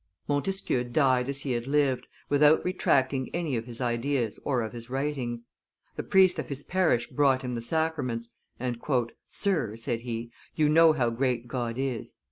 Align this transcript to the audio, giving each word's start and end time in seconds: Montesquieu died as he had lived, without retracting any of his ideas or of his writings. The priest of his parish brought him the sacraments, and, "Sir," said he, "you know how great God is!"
Montesquieu 0.27 0.83
died 0.85 1.29
as 1.29 1.41
he 1.41 1.51
had 1.51 1.67
lived, 1.67 2.07
without 2.27 2.65
retracting 2.65 3.29
any 3.35 3.55
of 3.55 3.65
his 3.67 3.79
ideas 3.79 4.39
or 4.43 4.63
of 4.63 4.73
his 4.73 4.89
writings. 4.89 5.49
The 5.95 6.01
priest 6.01 6.39
of 6.39 6.49
his 6.49 6.63
parish 6.63 7.05
brought 7.05 7.43
him 7.43 7.53
the 7.53 7.61
sacraments, 7.61 8.29
and, 8.59 8.81
"Sir," 9.27 9.75
said 9.75 9.99
he, 9.99 10.31
"you 10.55 10.69
know 10.69 10.93
how 10.93 11.11
great 11.11 11.47
God 11.47 11.77
is!" 11.77 12.15